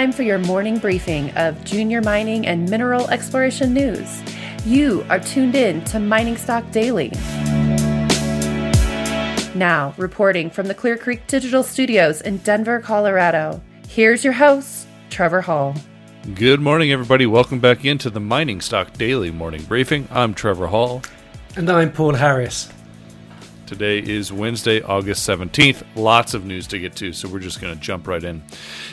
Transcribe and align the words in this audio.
time 0.00 0.12
for 0.12 0.22
your 0.22 0.38
morning 0.38 0.78
briefing 0.78 1.30
of 1.32 1.62
junior 1.62 2.00
mining 2.00 2.46
and 2.46 2.70
mineral 2.70 3.06
exploration 3.10 3.74
news. 3.74 4.22
You 4.64 5.04
are 5.10 5.20
tuned 5.20 5.54
in 5.54 5.84
to 5.84 6.00
Mining 6.00 6.38
Stock 6.38 6.64
Daily. 6.70 7.10
Now, 9.54 9.92
reporting 9.98 10.48
from 10.48 10.68
the 10.68 10.74
Clear 10.74 10.96
Creek 10.96 11.26
Digital 11.26 11.62
Studios 11.62 12.22
in 12.22 12.38
Denver, 12.38 12.80
Colorado, 12.80 13.60
here's 13.88 14.24
your 14.24 14.32
host, 14.32 14.86
Trevor 15.10 15.42
Hall. 15.42 15.74
Good 16.34 16.60
morning, 16.62 16.92
everybody. 16.92 17.26
Welcome 17.26 17.60
back 17.60 17.84
into 17.84 18.08
the 18.08 18.20
Mining 18.20 18.62
Stock 18.62 18.94
Daily 18.94 19.30
morning 19.30 19.64
briefing. 19.64 20.08
I'm 20.10 20.32
Trevor 20.32 20.68
Hall. 20.68 21.02
And 21.56 21.68
I'm 21.68 21.92
Paul 21.92 22.14
Harris. 22.14 22.72
Today 23.70 24.00
is 24.00 24.32
Wednesday, 24.32 24.82
August 24.82 25.28
17th. 25.28 25.84
Lots 25.94 26.34
of 26.34 26.44
news 26.44 26.66
to 26.66 26.78
get 26.80 26.96
to, 26.96 27.12
so 27.12 27.28
we're 27.28 27.38
just 27.38 27.60
going 27.60 27.72
to 27.72 27.80
jump 27.80 28.08
right 28.08 28.24
in. 28.24 28.42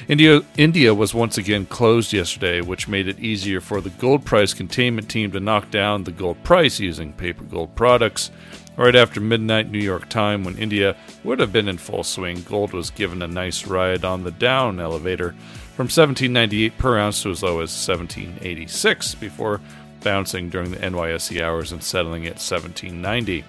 India, 0.07 0.41
India 0.55 0.93
was 0.93 1.15
once 1.15 1.35
again 1.39 1.65
closed 1.65 2.13
yesterday, 2.13 2.61
which 2.61 2.87
made 2.87 3.07
it 3.07 3.19
easier 3.19 3.59
for 3.59 3.81
the 3.81 3.89
gold 3.89 4.23
price 4.23 4.53
containment 4.53 5.09
team 5.09 5.31
to 5.31 5.39
knock 5.39 5.71
down 5.71 6.03
the 6.03 6.11
gold 6.11 6.43
price 6.43 6.79
using 6.79 7.11
paper 7.11 7.43
gold 7.43 7.73
products. 7.73 8.29
Right 8.75 8.95
after 8.95 9.19
midnight 9.19 9.71
New 9.71 9.79
York 9.79 10.09
time, 10.09 10.43
when 10.43 10.59
India 10.59 10.95
would 11.23 11.39
have 11.39 11.51
been 11.51 11.67
in 11.67 11.79
full 11.79 12.03
swing, 12.03 12.43
gold 12.43 12.71
was 12.71 12.91
given 12.91 13.23
a 13.23 13.27
nice 13.27 13.65
ride 13.65 14.05
on 14.05 14.25
the 14.25 14.31
down 14.31 14.79
elevator 14.79 15.31
from 15.75 15.85
1798 15.85 16.77
per 16.77 16.99
ounce 16.99 17.23
to 17.23 17.31
as 17.31 17.41
low 17.41 17.61
as 17.61 17.71
1786 17.71 19.15
before 19.15 19.59
bouncing 20.01 20.49
during 20.49 20.69
the 20.69 20.77
NYSE 20.77 21.41
hours 21.41 21.71
and 21.71 21.81
settling 21.81 22.27
at 22.27 22.33
1790. 22.33 23.43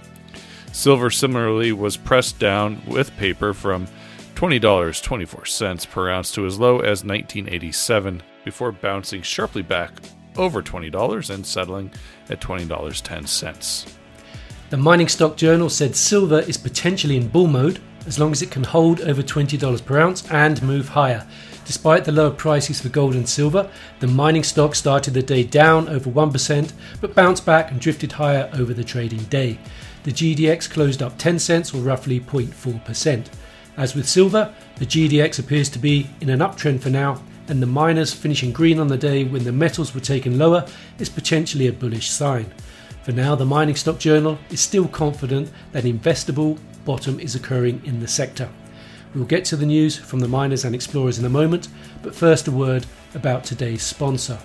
Silver 0.72 1.10
similarly 1.10 1.72
was 1.72 1.96
pressed 1.96 2.38
down 2.38 2.82
with 2.86 3.16
paper 3.16 3.52
from 3.52 3.86
$20.24 4.34 5.90
per 5.90 6.10
ounce 6.10 6.32
to 6.32 6.46
as 6.46 6.60
low 6.60 6.76
as 6.78 7.04
1987 7.04 8.22
before 8.44 8.70
bouncing 8.70 9.22
sharply 9.22 9.62
back 9.62 9.92
over 10.36 10.62
$20 10.62 11.34
and 11.34 11.44
settling 11.44 11.90
at 12.30 12.40
$20.10. 12.40 13.94
The 14.70 14.76
Mining 14.76 15.08
Stock 15.08 15.36
Journal 15.36 15.68
said 15.68 15.96
silver 15.96 16.40
is 16.40 16.56
potentially 16.56 17.16
in 17.16 17.28
bull 17.28 17.48
mode 17.48 17.80
as 18.06 18.18
long 18.18 18.32
as 18.32 18.42
it 18.42 18.50
can 18.50 18.64
hold 18.64 19.00
over 19.00 19.22
$20 19.22 19.84
per 19.84 19.98
ounce 19.98 20.30
and 20.30 20.62
move 20.62 20.88
higher. 20.88 21.26
Despite 21.64 22.04
the 22.04 22.12
lower 22.12 22.30
prices 22.30 22.80
for 22.80 22.88
gold 22.88 23.14
and 23.14 23.28
silver, 23.28 23.68
the 24.00 24.06
mining 24.06 24.44
stock 24.44 24.74
started 24.74 25.12
the 25.12 25.22
day 25.22 25.42
down 25.42 25.88
over 25.88 26.08
1% 26.08 26.72
but 27.00 27.14
bounced 27.14 27.44
back 27.44 27.70
and 27.70 27.80
drifted 27.80 28.12
higher 28.12 28.50
over 28.54 28.72
the 28.72 28.84
trading 28.84 29.24
day. 29.24 29.58
The 30.08 30.14
GDX 30.14 30.70
closed 30.70 31.02
up 31.02 31.18
10 31.18 31.38
cents 31.38 31.74
or 31.74 31.82
roughly 31.82 32.18
0.4%. 32.18 33.26
As 33.76 33.94
with 33.94 34.08
silver, 34.08 34.54
the 34.76 34.86
GDX 34.86 35.38
appears 35.38 35.68
to 35.68 35.78
be 35.78 36.08
in 36.22 36.30
an 36.30 36.38
uptrend 36.38 36.80
for 36.80 36.88
now, 36.88 37.22
and 37.48 37.60
the 37.60 37.66
miners 37.66 38.14
finishing 38.14 38.50
green 38.50 38.80
on 38.80 38.88
the 38.88 38.96
day 38.96 39.24
when 39.24 39.44
the 39.44 39.52
metals 39.52 39.94
were 39.94 40.00
taken 40.00 40.38
lower 40.38 40.66
is 40.98 41.10
potentially 41.10 41.66
a 41.66 41.74
bullish 41.74 42.08
sign. 42.08 42.50
For 43.02 43.12
now, 43.12 43.34
the 43.34 43.44
Mining 43.44 43.74
Stock 43.74 43.98
Journal 43.98 44.38
is 44.48 44.62
still 44.62 44.88
confident 44.88 45.50
that 45.72 45.84
investable 45.84 46.58
bottom 46.86 47.20
is 47.20 47.34
occurring 47.34 47.82
in 47.84 48.00
the 48.00 48.08
sector. 48.08 48.48
We'll 49.14 49.26
get 49.26 49.44
to 49.44 49.56
the 49.56 49.66
news 49.66 49.98
from 49.98 50.20
the 50.20 50.26
miners 50.26 50.64
and 50.64 50.74
explorers 50.74 51.18
in 51.18 51.26
a 51.26 51.28
moment, 51.28 51.68
but 52.02 52.14
first 52.14 52.48
a 52.48 52.50
word 52.50 52.86
about 53.14 53.44
today's 53.44 53.82
sponsor. 53.82 54.38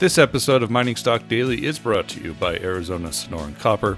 This 0.00 0.18
episode 0.18 0.64
of 0.64 0.72
Mining 0.72 0.96
Stock 0.96 1.28
Daily 1.28 1.64
is 1.64 1.78
brought 1.78 2.08
to 2.08 2.20
you 2.20 2.34
by 2.34 2.56
Arizona 2.56 3.10
Sonoran 3.10 3.56
Copper. 3.60 3.96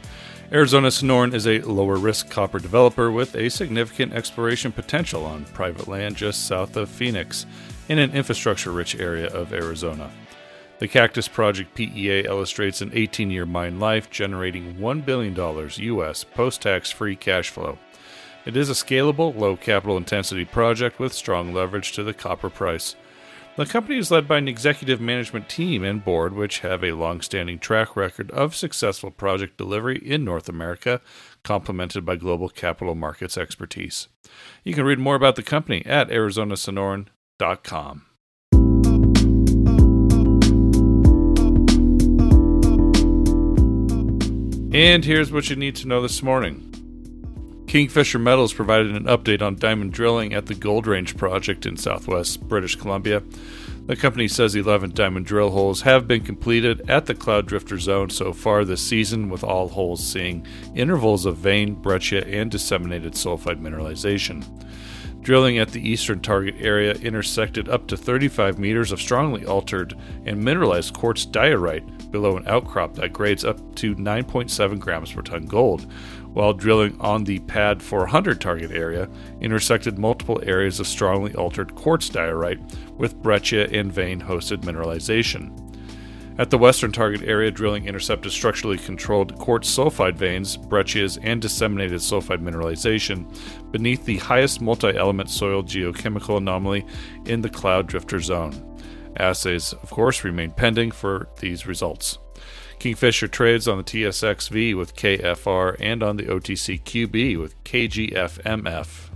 Arizona 0.53 0.89
Sonoran 0.89 1.33
is 1.33 1.47
a 1.47 1.63
lower 1.63 1.97
risk 1.97 2.29
copper 2.29 2.59
developer 2.59 3.11
with 3.11 3.35
a 3.35 3.49
significant 3.49 4.13
exploration 4.13 4.73
potential 4.73 5.25
on 5.25 5.47
private 5.47 5.89
land 5.89 6.15
just 6.17 6.47
south 6.47 6.77
of 6.77 6.91
Phoenix 6.91 7.47
in 7.89 7.99
an 7.99 8.13
infrastructure 8.13 8.73
rich 8.73 8.95
area 8.95 9.27
of 9.29 9.55
Arizona. 9.55 10.11
The 10.81 10.87
Cactus 10.87 11.29
Project 11.29 11.75
PEA 11.75 12.27
illustrates 12.27 12.83
an 12.83 12.91
18 12.93 13.31
year 13.31 13.47
mine 13.47 13.81
life 13.81 14.11
generating 14.11 14.75
$1 14.75 15.05
billion 15.07 15.35
US 15.35 16.25
post 16.25 16.61
tax 16.61 16.91
free 16.91 17.17
cash 17.17 17.49
flow. 17.49 17.79
It 18.45 18.55
is 18.55 18.69
a 18.69 18.75
scalable, 18.75 19.35
low 19.35 19.57
capital 19.57 19.97
intensity 19.97 20.45
project 20.45 20.99
with 20.99 21.15
strong 21.15 21.55
leverage 21.55 21.93
to 21.93 22.05
the 22.05 22.15
copper 22.15 22.51
price. 22.51 22.97
The 23.57 23.65
company 23.65 23.97
is 23.97 24.11
led 24.11 24.29
by 24.29 24.37
an 24.37 24.49
executive 24.49 25.01
management 25.01 25.49
team 25.49 25.83
and 25.83 26.05
board 26.05 26.35
which 26.35 26.59
have 26.59 26.85
a 26.85 26.93
long 26.93 27.23
standing 27.23 27.59
track 27.59 27.97
record 27.97 28.31
of 28.33 28.55
successful 28.55 29.11
project 29.11 29.57
delivery 29.57 29.97
in 29.97 30.25
North 30.25 30.51
America, 30.51 31.01
complemented 31.43 32.05
by 32.05 32.17
global 32.17 32.51
capital 32.51 32.95
markets 32.95 33.39
expertise. 33.39 34.09
You 34.63 34.75
can 34.75 34.85
read 34.85 34.99
more 34.99 35.15
about 35.15 35.37
the 35.37 35.43
company 35.43 35.83
at 35.87 36.11
arizonasonoran.com. 36.11 38.03
And 44.75 45.05
here's 45.07 45.33
what 45.33 45.49
you 45.49 45.57
need 45.57 45.77
to 45.77 45.89
know 45.89 46.03
this 46.03 46.23
morning. 46.23 46.86
Kingfisher 47.77 48.19
Metals 48.19 48.55
provided 48.55 48.97
an 48.97 49.05
update 49.05 49.43
on 49.43 49.57
diamond 49.57 49.93
drilling 49.93 50.33
at 50.33 50.47
the 50.47 50.55
Gold 50.55 50.87
Range 50.87 51.15
project 51.15 51.67
in 51.67 51.77
southwest 51.77 52.41
British 52.49 52.75
Columbia. 52.75 53.23
The 53.85 53.97
company 53.97 54.29
says 54.29 54.57
11 54.57 54.93
diamond 54.93 55.27
drill 55.27 55.51
holes 55.51 55.83
have 55.83 56.09
been 56.09 56.23
completed 56.23 56.89
at 56.89 57.05
the 57.05 57.15
Cloud 57.15 57.47
Drifter 57.47 57.79
zone 57.79 58.09
so 58.09 58.33
far 58.33 58.65
this 58.65 58.81
season, 58.81 59.29
with 59.29 59.45
all 59.45 59.69
holes 59.69 60.03
seeing 60.03 60.47
intervals 60.75 61.27
of 61.27 61.37
vein, 61.37 61.75
breccia, 61.75 62.27
and 62.27 62.51
disseminated 62.51 63.13
sulfide 63.13 63.61
mineralization. 63.61 64.43
Drilling 65.21 65.59
at 65.59 65.73
the 65.73 65.87
eastern 65.87 66.21
target 66.21 66.55
area 66.59 66.93
intersected 66.93 67.69
up 67.69 67.89
to 67.89 67.97
35 67.99 68.59
meters 68.59 68.91
of 68.91 69.03
strongly 69.03 69.45
altered 69.45 69.95
and 70.25 70.43
mineralized 70.43 70.95
quartz 70.95 71.27
diorite 71.27 72.11
below 72.11 72.37
an 72.37 72.47
outcrop 72.47 72.95
that 72.95 73.13
grades 73.13 73.45
up 73.45 73.59
to 73.75 73.95
9.7 73.97 74.79
grams 74.79 75.13
per 75.13 75.23
ton 75.23 75.45
gold, 75.45 75.93
while 76.37 76.53
drilling 76.53 76.95
on 77.01 77.25
the 77.25 77.39
Pad 77.39 77.83
400 77.83 78.43
target 78.43 78.71
area, 78.71 79.09
intersected 79.41 79.99
multiple 79.99 80.39
areas 80.45 80.79
of 80.79 80.87
strongly 80.87 81.35
altered 81.35 81.75
quartz 81.75 82.11
diorite 82.11 82.61
with 82.99 83.17
breccia 83.23 83.67
and 83.73 83.91
vein 83.91 84.21
hosted 84.21 84.59
mineralization. 84.59 85.51
At 86.39 86.51
the 86.51 86.59
western 86.59 86.93
target 86.93 87.23
area, 87.23 87.51
drilling 87.51 87.87
intercepted 87.87 88.33
structurally 88.33 88.77
controlled 88.77 89.39
quartz 89.39 89.75
sulfide 89.75 90.17
veins, 90.17 90.59
breccias, 90.59 91.19
and 91.23 91.41
disseminated 91.41 92.01
sulfide 92.01 92.43
mineralization 92.43 93.35
beneath 93.73 94.05
the 94.05 94.19
highest 94.19 94.61
multi 94.61 94.95
element 94.95 95.31
soil 95.31 95.63
geochemical 95.63 96.37
anomaly 96.37 96.85
in 97.25 97.41
the 97.41 97.49
Cloud 97.49 97.87
Drifter 97.87 98.21
zone. 98.21 98.79
Assays, 99.17 99.73
of 99.73 99.89
course, 99.89 100.23
remain 100.23 100.51
pending 100.51 100.91
for 100.91 101.31
these 101.41 101.67
results. 101.67 102.19
Kingfisher 102.79 103.29
trades 103.29 103.67
on 103.67 103.79
the 103.79 103.85
TSXV 103.85 104.77
with 104.77 104.97
KFR 104.97 105.77
and 105.81 106.03
on 106.03 106.17
the 106.17 106.25
OTCQB 106.25 107.39
with 107.39 107.63
KGFMF. 107.65 109.11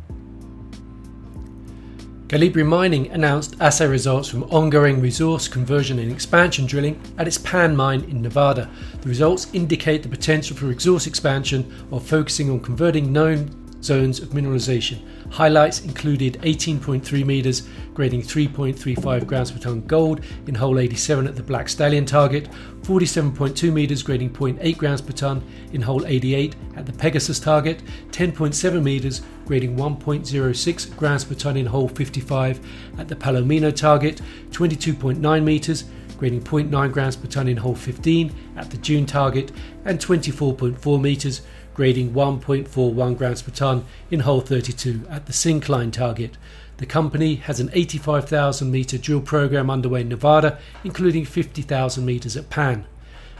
Calibre 2.30 2.64
Mining 2.64 3.10
announced 3.10 3.56
assay 3.60 3.88
results 3.88 4.28
from 4.28 4.44
ongoing 4.44 5.00
resource 5.00 5.48
conversion 5.48 5.98
and 5.98 6.12
expansion 6.12 6.64
drilling 6.64 7.00
at 7.18 7.26
its 7.26 7.38
Pan 7.38 7.74
mine 7.74 8.04
in 8.04 8.22
Nevada. 8.22 8.70
The 9.00 9.08
results 9.08 9.48
indicate 9.52 10.04
the 10.04 10.08
potential 10.08 10.56
for 10.56 10.66
resource 10.66 11.08
expansion 11.08 11.64
while 11.88 12.00
focusing 12.00 12.48
on 12.48 12.60
converting 12.60 13.12
known 13.12 13.59
zones 13.82 14.20
of 14.20 14.30
mineralization. 14.30 15.00
Highlights 15.30 15.84
included 15.84 16.34
18.3 16.42 17.24
metres, 17.24 17.68
grading 17.94 18.22
3.35 18.22 19.26
grams 19.26 19.50
per 19.50 19.58
tonne 19.58 19.86
gold 19.86 20.20
in 20.46 20.54
hole 20.54 20.78
87 20.78 21.26
at 21.26 21.36
the 21.36 21.42
Black 21.42 21.68
Stallion 21.68 22.04
target, 22.04 22.48
47.2 22.82 23.72
metres, 23.72 24.02
grading 24.02 24.30
0.8 24.30 24.76
grams 24.76 25.00
per 25.00 25.12
tonne 25.12 25.42
in 25.72 25.82
hole 25.82 26.04
88 26.06 26.56
at 26.76 26.86
the 26.86 26.92
Pegasus 26.92 27.38
target, 27.38 27.82
10.7 28.10 28.82
metres, 28.82 29.22
grading 29.46 29.76
1.06 29.76 30.96
grams 30.96 31.24
per 31.24 31.34
tonne 31.34 31.56
in 31.56 31.66
hole 31.66 31.88
55 31.88 32.60
at 32.98 33.08
the 33.08 33.16
Palomino 33.16 33.74
target, 33.74 34.20
22.9 34.50 35.42
metres, 35.44 35.84
grading 36.20 36.42
0.9 36.42 36.92
grams 36.92 37.16
per 37.16 37.26
tonne 37.26 37.48
in 37.48 37.56
hole 37.56 37.74
15 37.74 38.32
at 38.54 38.70
the 38.70 38.76
June 38.76 39.06
target, 39.06 39.50
and 39.86 39.98
24.4 39.98 41.00
metres, 41.00 41.40
grading 41.74 42.12
1.41 42.12 43.16
grams 43.16 43.40
per 43.42 43.50
tonne 43.50 43.84
in 44.10 44.20
hole 44.20 44.42
32 44.42 45.06
at 45.08 45.24
the 45.24 45.32
Syncline 45.32 45.90
target. 45.90 46.36
The 46.76 46.84
company 46.84 47.36
has 47.36 47.58
an 47.58 47.70
85,000 47.72 48.70
metre 48.70 48.98
drill 48.98 49.22
program 49.22 49.70
underway 49.70 50.02
in 50.02 50.10
Nevada, 50.10 50.58
including 50.84 51.24
50,000 51.24 52.04
metres 52.04 52.36
at 52.36 52.50
Pan. 52.50 52.84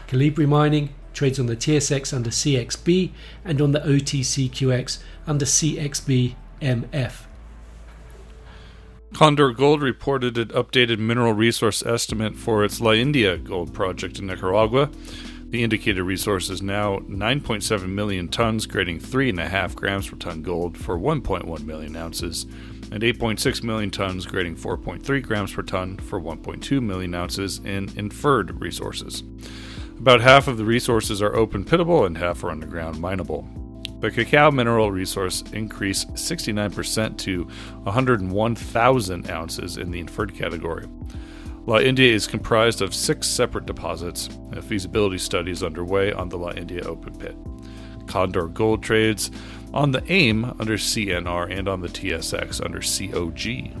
Calibre 0.07 0.47
Mining 0.47 0.89
trades 1.13 1.39
on 1.39 1.45
the 1.45 1.55
TSX 1.55 2.13
under 2.13 2.31
CXB 2.31 3.11
and 3.45 3.61
on 3.61 3.73
the 3.73 3.79
OTCQX 3.79 4.99
under 5.27 5.45
CXBMF. 5.45 7.13
Condor 9.13 9.51
Gold 9.51 9.81
reported 9.81 10.37
an 10.37 10.47
updated 10.49 10.97
mineral 10.97 11.33
resource 11.33 11.85
estimate 11.85 12.35
for 12.37 12.63
its 12.63 12.79
La 12.79 12.93
India 12.93 13.37
gold 13.37 13.73
project 13.73 14.19
in 14.19 14.27
Nicaragua. 14.27 14.89
The 15.49 15.63
indicated 15.63 16.01
resource 16.03 16.49
is 16.49 16.61
now 16.61 16.99
9.7 16.99 17.89
million 17.89 18.29
tons, 18.29 18.65
grading 18.65 19.01
3.5 19.01 19.75
grams 19.75 20.07
per 20.07 20.15
ton 20.15 20.41
gold 20.41 20.77
for 20.77 20.97
1.1 20.97 21.65
million 21.65 21.95
ounces. 21.97 22.45
and 22.91 23.03
8.6 23.03 23.63
million 23.63 23.91
tons 23.91 24.25
grading 24.25 24.55
4.3 24.55 25.21
grams 25.21 25.53
per 25.53 25.61
ton 25.61 25.97
for 25.97 26.19
1.2 26.19 26.81
million 26.81 27.13
ounces 27.13 27.59
in 27.59 27.89
inferred 27.97 28.59
resources. 28.61 29.23
About 29.99 30.21
half 30.21 30.47
of 30.47 30.57
the 30.57 30.65
resources 30.65 31.21
are 31.21 31.35
open 31.35 31.63
pitable 31.63 32.05
and 32.05 32.17
half 32.17 32.43
are 32.43 32.49
underground 32.49 32.99
mineable. 32.99 33.47
The 34.01 34.09
cacao 34.09 34.49
mineral 34.49 34.91
resource 34.91 35.43
increased 35.53 36.11
69% 36.15 37.17
to 37.19 37.43
101,000 37.83 39.29
ounces 39.29 39.77
in 39.77 39.91
the 39.91 39.99
inferred 39.99 40.33
category. 40.33 40.87
La 41.67 41.77
India 41.77 42.11
is 42.11 42.25
comprised 42.25 42.81
of 42.81 42.95
six 42.95 43.27
separate 43.27 43.67
deposits. 43.67 44.27
A 44.53 44.61
feasibility 44.63 45.19
study 45.19 45.51
is 45.51 45.61
underway 45.61 46.11
on 46.11 46.29
the 46.29 46.37
La 46.37 46.49
India 46.49 46.83
open 46.83 47.15
pit. 47.15 47.37
Condor 48.07 48.47
Gold 48.47 48.81
trades 48.81 49.29
on 49.71 49.91
the 49.91 50.03
AIM 50.11 50.45
under 50.59 50.77
CNR 50.77 51.55
and 51.55 51.69
on 51.69 51.81
the 51.81 51.87
TSX 51.87 52.65
under 52.65 52.79
COG. 52.79 53.71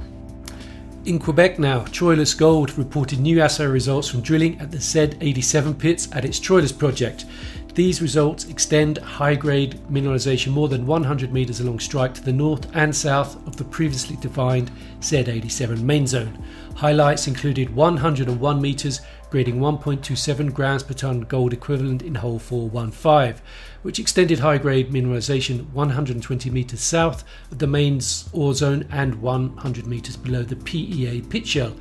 In 1.03 1.17
Quebec 1.17 1.57
now, 1.57 1.79
Troilus 1.85 2.37
Gold 2.37 2.77
reported 2.77 3.19
new 3.19 3.41
assay 3.41 3.65
results 3.65 4.07
from 4.07 4.21
drilling 4.21 4.59
at 4.59 4.69
the 4.69 4.77
Z87 4.77 5.79
pits 5.79 6.07
at 6.11 6.23
its 6.25 6.39
Troilus 6.39 6.77
project. 6.77 7.25
These 7.73 8.01
results 8.01 8.49
extend 8.49 8.97
high 8.97 9.35
grade 9.35 9.79
mineralisation 9.89 10.47
more 10.47 10.67
than 10.67 10.85
100 10.85 11.31
metres 11.31 11.61
along 11.61 11.79
strike 11.79 12.13
to 12.15 12.21
the 12.21 12.33
north 12.33 12.67
and 12.75 12.93
south 12.93 13.35
of 13.47 13.55
the 13.55 13.63
previously 13.63 14.17
defined 14.17 14.69
Z87 14.99 15.81
main 15.81 16.05
zone. 16.05 16.43
Highlights 16.75 17.27
included 17.27 17.73
101 17.73 18.61
metres 18.61 18.99
grading 19.29 19.59
1.27 19.59 20.53
grams 20.53 20.83
per 20.83 20.93
tonne 20.93 21.21
gold 21.21 21.53
equivalent 21.53 22.01
in 22.01 22.15
hole 22.15 22.39
415, 22.39 23.41
which 23.83 23.99
extended 23.99 24.39
high 24.39 24.57
grade 24.57 24.91
mineralisation 24.91 25.71
120 25.71 26.49
metres 26.49 26.81
south 26.81 27.23
of 27.49 27.59
the 27.59 27.67
main 27.67 28.01
ore 28.33 28.53
zone 28.53 28.85
and 28.91 29.15
100 29.21 29.87
metres 29.87 30.17
below 30.17 30.43
the 30.43 30.57
PEA 30.57 31.21
pit 31.21 31.47
shell. 31.47 31.73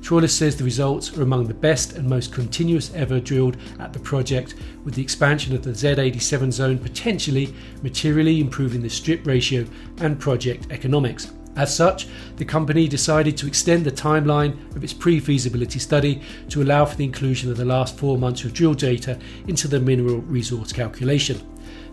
Troilus 0.00 0.30
says 0.30 0.56
the 0.56 0.64
results 0.64 1.16
are 1.16 1.22
among 1.22 1.46
the 1.46 1.54
best 1.54 1.92
and 1.92 2.08
most 2.08 2.32
continuous 2.32 2.92
ever 2.94 3.20
drilled 3.20 3.56
at 3.78 3.92
the 3.92 3.98
project, 3.98 4.54
with 4.84 4.94
the 4.94 5.02
expansion 5.02 5.54
of 5.54 5.62
the 5.62 5.70
Z87 5.70 6.52
zone 6.52 6.78
potentially 6.78 7.54
materially 7.82 8.40
improving 8.40 8.82
the 8.82 8.88
strip 8.88 9.26
ratio 9.26 9.66
and 9.98 10.18
project 10.18 10.66
economics. 10.70 11.32
As 11.56 11.74
such, 11.74 12.06
the 12.36 12.44
company 12.44 12.88
decided 12.88 13.36
to 13.36 13.46
extend 13.46 13.84
the 13.84 13.90
timeline 13.90 14.74
of 14.76 14.84
its 14.84 14.92
pre 14.92 15.20
feasibility 15.20 15.78
study 15.78 16.22
to 16.48 16.62
allow 16.62 16.84
for 16.84 16.96
the 16.96 17.04
inclusion 17.04 17.50
of 17.50 17.56
the 17.56 17.64
last 17.64 17.98
four 17.98 18.16
months 18.16 18.44
of 18.44 18.54
drill 18.54 18.74
data 18.74 19.18
into 19.46 19.68
the 19.68 19.80
mineral 19.80 20.18
resource 20.18 20.72
calculation. 20.72 21.40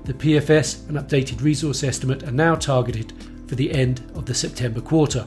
The 0.05 0.13
PFS 0.13 0.87
and 0.87 0.97
updated 0.97 1.41
resource 1.41 1.83
estimate 1.83 2.23
are 2.23 2.31
now 2.31 2.55
targeted 2.55 3.11
for 3.47 3.55
the 3.55 3.71
end 3.71 4.01
of 4.15 4.25
the 4.25 4.33
September 4.33 4.79
quarter. 4.79 5.25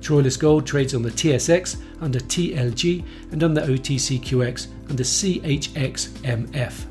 Troilus 0.00 0.38
Gold 0.38 0.66
trades 0.66 0.94
on 0.94 1.02
the 1.02 1.10
TSX 1.10 1.76
under 2.00 2.18
TLG 2.18 3.04
and 3.32 3.42
on 3.42 3.54
the 3.54 3.62
OTCQX 3.62 4.68
under 4.88 5.02
CHXMF. 5.02 6.86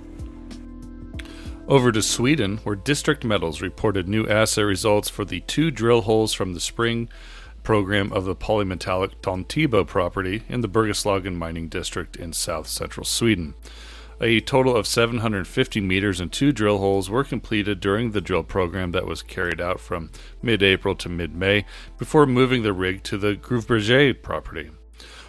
Over 1.68 1.92
to 1.92 2.02
Sweden, 2.02 2.58
where 2.64 2.76
District 2.78 3.26
Metals 3.26 3.62
reported 3.62 4.08
new 4.08 4.26
assay 4.28 4.64
results 4.64 5.10
for 5.10 5.26
the 5.26 5.42
two 5.42 5.70
drill 5.70 6.02
holes 6.02 6.34
from 6.34 6.54
the 6.54 6.62
spring 6.62 7.10
program 7.64 8.14
of 8.14 8.24
the 8.24 8.36
polymetallic 8.36 9.16
Tomtebo 9.22 9.86
property 9.86 10.44
in 10.48 10.62
the 10.62 10.70
Bergslagen 10.70 11.36
mining 11.36 11.68
district 11.68 12.16
in 12.16 12.32
south 12.32 12.68
central 12.68 13.04
Sweden. 13.04 13.54
A 14.20 14.40
total 14.40 14.76
of 14.76 14.88
750 14.88 15.80
meters 15.80 16.20
and 16.20 16.32
two 16.32 16.52
drill 16.52 16.80
holes 16.80 17.08
were 17.10 17.24
completed 17.24 17.80
during 17.80 18.12
the 18.12 18.22
drill 18.22 18.42
program 18.42 18.92
that 18.92 19.06
was 19.06 19.22
carried 19.22 19.62
out 19.62 19.80
from 19.80 20.10
mid 20.42 20.64
April 20.64 20.96
to 20.96 21.10
mid 21.10 21.36
May 21.36 21.66
before 22.00 22.26
moving 22.26 22.64
the 22.64 22.74
rig 22.74 23.04
to 23.04 23.18
the 23.18 23.36
Gruvberget 23.36 24.24
property. 24.24 24.72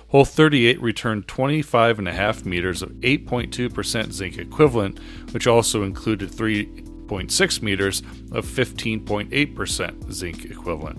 Hole 0.08 0.24
38 0.24 0.80
returned 0.80 1.26
25.5 1.26 2.46
meters 2.46 2.80
of 2.80 2.92
8.2% 2.92 4.12
zinc 4.12 4.38
equivalent, 4.38 4.98
which 5.32 5.46
also 5.46 5.82
included 5.82 6.30
3.6 6.30 7.62
meters 7.62 8.00
of 8.32 8.46
15.8% 8.46 10.12
zinc 10.12 10.46
equivalent. 10.46 10.98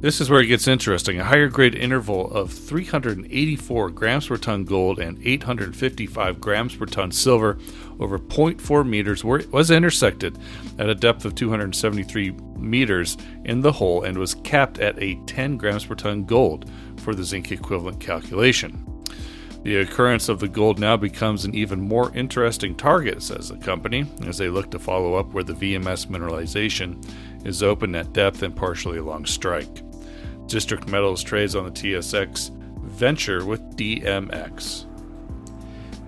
This 0.00 0.20
is 0.20 0.30
where 0.30 0.40
it 0.40 0.46
gets 0.46 0.68
interesting. 0.68 1.18
A 1.18 1.24
higher 1.24 1.48
grade 1.48 1.74
interval 1.74 2.30
of 2.30 2.52
384 2.52 3.90
grams 3.90 4.28
per 4.28 4.36
ton 4.36 4.64
gold 4.64 5.00
and 5.00 5.18
855 5.20 6.40
grams 6.40 6.76
per 6.76 6.86
ton 6.86 7.10
silver 7.10 7.58
over 7.98 8.16
0.4 8.16 8.88
meters 8.88 9.24
was 9.24 9.72
intersected 9.72 10.38
at 10.78 10.88
a 10.88 10.94
depth 10.94 11.24
of 11.24 11.34
273 11.34 12.30
meters 12.56 13.16
in 13.44 13.60
the 13.60 13.72
hole 13.72 14.04
and 14.04 14.16
was 14.16 14.36
capped 14.36 14.78
at 14.78 15.02
a 15.02 15.16
10 15.26 15.56
grams 15.56 15.84
per 15.84 15.96
ton 15.96 16.24
gold 16.24 16.70
for 16.98 17.12
the 17.12 17.24
zinc 17.24 17.50
equivalent 17.50 17.98
calculation. 17.98 18.84
The 19.64 19.78
occurrence 19.78 20.28
of 20.28 20.38
the 20.38 20.46
gold 20.46 20.78
now 20.78 20.96
becomes 20.96 21.44
an 21.44 21.56
even 21.56 21.80
more 21.80 22.14
interesting 22.16 22.76
target, 22.76 23.20
says 23.20 23.48
the 23.48 23.56
company, 23.56 24.06
as 24.24 24.38
they 24.38 24.48
look 24.48 24.70
to 24.70 24.78
follow 24.78 25.16
up 25.16 25.32
where 25.32 25.42
the 25.42 25.54
VMS 25.54 26.06
mineralization 26.06 27.04
is 27.44 27.64
open 27.64 27.96
at 27.96 28.12
depth 28.12 28.44
and 28.44 28.54
partially 28.54 28.98
along 28.98 29.26
strike. 29.26 29.82
District 30.48 30.88
Metals 30.88 31.22
trades 31.22 31.54
on 31.54 31.64
the 31.64 31.70
TSX 31.70 32.50
Venture 32.80 33.44
with 33.44 33.60
DMX. 33.76 34.86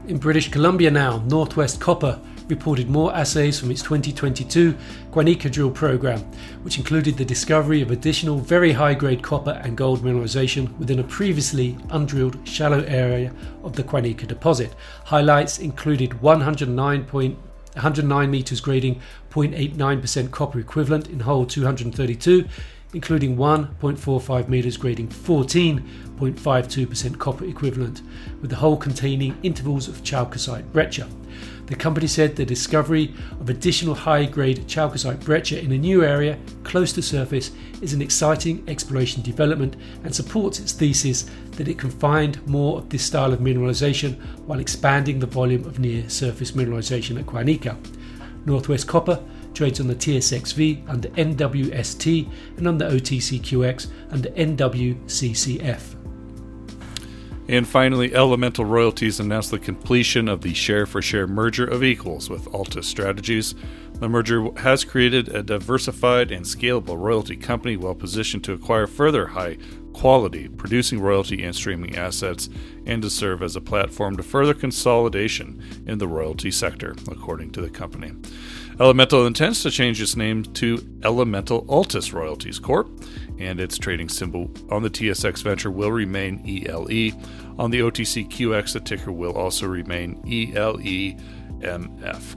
In 0.09 0.17
British 0.17 0.51
Columbia 0.51 0.91
now, 0.91 1.19
Northwest 1.27 1.81
Copper 1.81 2.19
reported 2.49 2.91
more 2.91 3.15
assays 3.15 3.61
from 3.61 3.71
its 3.71 3.83
2022 3.83 4.75
Kwanika 5.13 5.51
drill 5.51 5.71
program, 5.71 6.21
which 6.63 6.79
included 6.79 7.17
the 7.17 7.25
discovery 7.25 7.83
of 7.83 7.91
additional 7.91 8.39
very 8.39 8.73
high 8.73 8.95
grade 8.95 9.23
copper 9.23 9.61
and 9.63 9.77
gold 9.77 10.01
mineralization 10.01 10.77
within 10.79 10.99
a 10.99 11.05
previously 11.05 11.77
undrilled 11.91 12.47
shallow 12.49 12.81
area 12.85 13.33
of 13.63 13.77
the 13.77 13.85
Kwanika 13.85 14.27
deposit. 14.27 14.75
Highlights 15.05 15.59
included 15.59 16.21
109. 16.21 17.37
109 17.75 18.31
meters 18.31 18.61
grading 18.61 19.01
0.89% 19.31 20.33
copper 20.33 20.59
equivalent 20.59 21.07
in 21.07 21.21
hole 21.21 21.47
232 21.47 22.45
including 22.93 23.37
1.45 23.37 24.49
metres 24.49 24.77
grading 24.77 25.07
14.52% 25.09 27.19
copper 27.19 27.45
equivalent, 27.45 28.03
with 28.41 28.51
the 28.51 28.57
hole 28.57 28.77
containing 28.77 29.39
intervals 29.43 29.89
of 29.89 30.03
chalcocite 30.03 30.73
breccia. 30.73 31.09
The 31.67 31.77
company 31.77 32.09
said 32.09 32.35
the 32.35 32.45
discovery 32.45 33.15
of 33.41 33.49
additional 33.49 33.95
high 33.95 34.25
grade 34.25 34.67
chalcocite 34.67 35.25
breccia 35.25 35.63
in 35.63 35.71
a 35.71 35.79
new 35.79 36.05
area 36.05 36.37
close 36.65 36.93
to 36.95 37.03
surface 37.03 37.53
is 37.81 37.93
an 37.93 38.03
exciting 38.03 38.69
exploration 38.69 39.23
development 39.23 39.77
and 40.03 40.13
supports 40.13 40.59
its 40.59 40.73
thesis 40.73 41.31
that 41.53 41.69
it 41.69 41.79
can 41.79 41.91
find 41.91 42.45
more 42.49 42.79
of 42.79 42.89
this 42.89 43.05
style 43.05 43.33
of 43.33 43.39
mineralisation 43.39 44.21
while 44.47 44.59
expanding 44.59 45.21
the 45.21 45.27
volume 45.27 45.65
of 45.65 45.79
near 45.79 46.11
surface 46.11 46.51
mineralisation 46.53 47.21
at 47.21 47.27
Kwanika. 47.27 47.77
Northwest 48.47 48.89
Copper 48.89 49.23
trades 49.55 49.81
on 49.81 49.87
the 49.87 49.95
TSXV 49.95 50.89
under 50.89 51.09
NWST 51.11 52.31
and 52.57 52.67
on 52.67 52.79
the 52.79 52.87
OTCQX 52.87 53.89
under 54.11 54.31
NWCCF. 54.31 56.00
And 57.51 57.67
finally, 57.67 58.15
Elemental 58.15 58.65
Royalties 58.65 59.19
announced 59.19 59.51
the 59.51 59.59
completion 59.59 60.29
of 60.29 60.41
the 60.41 60.55
share 60.55 60.87
for 60.87 61.03
share 61.03 61.27
merger 61.27 61.65
of 61.65 61.83
equals 61.83 62.31
with 62.31 62.45
Altus 62.53 62.85
Strategies. 62.85 63.57
The 63.95 64.09
merger 64.09 64.53
has 64.59 64.85
created 64.85 65.31
a 65.31 65.43
diversified 65.43 66.31
and 66.31 66.45
scalable 66.45 66.97
royalty 66.97 67.37
company 67.37 67.77
well 67.77 67.97
positioned 67.97 68.45
to 68.45 68.53
acquire 68.53 68.87
further 68.87 69.27
high 69.27 69.59
quality 69.93 70.47
producing 70.47 71.01
royalty 71.01 71.43
and 71.43 71.55
streaming 71.55 71.97
assets 71.97 72.49
and 72.87 73.03
to 73.03 73.11
serve 73.11 73.43
as 73.43 73.57
a 73.57 73.61
platform 73.61 74.17
to 74.17 74.23
further 74.23 74.55
consolidation 74.55 75.61
in 75.87 75.99
the 75.99 76.07
royalty 76.07 76.53
sector, 76.53 76.95
according 77.11 77.51
to 77.51 77.61
the 77.61 77.69
company. 77.69 78.13
Elemental 78.79 79.27
intends 79.27 79.63
to 79.63 79.71
change 79.71 80.01
its 80.01 80.17
name 80.17 80.45
to 80.45 80.79
Elemental 81.03 81.65
Altus 81.67 82.13
Royalties 82.13 82.59
Corp, 82.61 82.89
and 83.41 83.59
its 83.59 83.79
trading 83.79 84.09
symbol 84.09 84.51
on 84.71 84.83
the 84.83 84.91
TSX 84.91 85.43
Venture 85.43 85.71
will 85.71 85.91
remain 85.91 86.41
ELE. 86.47 87.13
On 87.59 87.71
the 87.71 87.81
OTCQX, 87.81 88.75
the 88.75 88.81
ticker 88.81 89.13
will 89.13 89.33
also 89.33 89.67
remain 89.67 90.17
ELEMF. 90.23 91.19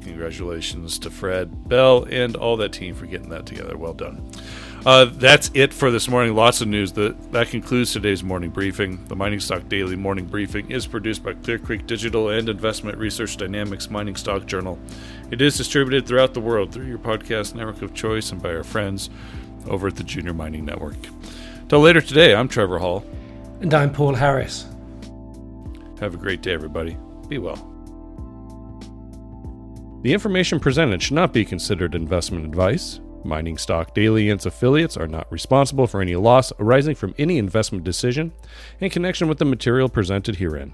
Congratulations 0.02 0.98
to 1.00 1.10
Fred 1.10 1.68
Bell 1.70 2.06
and 2.10 2.36
all 2.36 2.58
that 2.58 2.74
team 2.74 2.96
for 2.96 3.06
getting 3.06 3.30
that 3.30 3.46
together. 3.46 3.78
Well 3.78 3.94
done. 3.94 4.30
Uh, 4.86 5.06
that's 5.06 5.50
it 5.54 5.74
for 5.74 5.92
this 5.92 6.10
morning. 6.10 6.36
Lots 6.36 6.60
of 6.60 6.68
news. 6.68 6.92
That, 6.92 7.32
that 7.32 7.48
concludes 7.48 7.94
today's 7.94 8.22
morning 8.22 8.50
briefing. 8.50 9.06
The 9.06 9.16
Mining 9.16 9.40
Stock 9.40 9.70
Daily 9.70 9.96
Morning 9.96 10.26
Briefing 10.26 10.70
is 10.72 10.86
produced 10.86 11.24
by 11.24 11.36
Clear 11.36 11.58
Creek 11.58 11.88
Digital 11.88 12.30
and 12.30 12.50
Investment 12.50 12.98
Research 12.98 13.38
Dynamics 13.38 13.90
Mining 13.90 14.18
Stock 14.18 14.46
Journal. 14.46 14.78
It 15.32 15.42
is 15.42 15.56
distributed 15.56 16.06
throughout 16.06 16.34
the 16.34 16.42
world 16.42 16.74
through 16.74 16.88
your 16.88 16.98
podcast 16.98 17.56
network 17.56 17.82
of 17.82 17.94
choice 17.94 18.34
and 18.34 18.42
by 18.42 18.54
our 18.54 18.64
friends 18.64 19.10
over 19.68 19.88
at 19.88 19.96
the 19.96 20.04
Junior 20.04 20.34
Mining 20.34 20.66
Network. 20.66 20.96
Till 21.70 21.80
later 21.80 22.02
today, 22.02 22.36
I'm 22.36 22.48
Trevor 22.48 22.80
Hall. 22.80 23.06
And 23.62 23.74
I'm 23.74 23.92
Paul 23.92 24.16
Harris. 24.16 24.66
Have 26.00 26.14
a 26.14 26.18
great 26.18 26.42
day, 26.42 26.54
everybody. 26.54 26.98
Be 27.30 27.38
well. 27.38 27.70
The 30.02 30.14
information 30.14 30.60
presented 30.60 31.02
should 31.02 31.14
not 31.14 31.32
be 31.32 31.46
considered 31.46 31.96
investment 31.96 32.46
advice 32.46 33.00
Mining 33.26 33.58
Stock 33.58 33.94
Daily 33.94 34.30
and 34.30 34.38
its 34.38 34.46
affiliates 34.46 34.98
are 34.98 35.08
not 35.08 35.32
responsible 35.32 35.88
for 35.88 36.02
any 36.02 36.16
loss 36.16 36.52
arising 36.60 36.96
from 36.96 37.16
any 37.18 37.38
investment 37.38 37.84
decision 37.84 38.34
in 38.80 38.90
connection 38.90 39.28
with 39.28 39.38
the 39.38 39.46
material 39.46 39.90
presented 39.90 40.36
herein. 40.36 40.74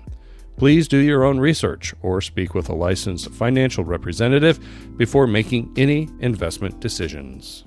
Please 0.58 0.88
do 0.88 0.98
your 0.98 1.24
own 1.24 1.40
research 1.40 1.94
or 2.02 2.22
speak 2.22 2.54
with 2.54 2.68
a 2.70 2.76
licensed 2.76 3.30
financial 3.32 3.84
representative 3.84 4.60
before 4.98 5.28
making 5.28 5.74
any 5.78 6.10
investment 6.20 6.80
decisions. 6.80 7.66